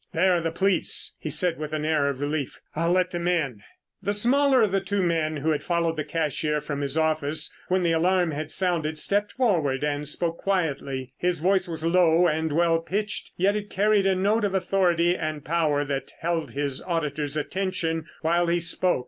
[0.13, 2.59] "There are the police," he said with an air of relief.
[2.75, 3.61] "I'll let them in."
[4.01, 7.83] The smaller of the two men who had followed the cashier from his office when
[7.83, 11.13] the alarm had sounded stepped forward and spoke quietly.
[11.19, 15.45] His voice was low and well pitched yet it carried a note of authority and
[15.45, 18.99] power that held his auditors' attention while he spoke.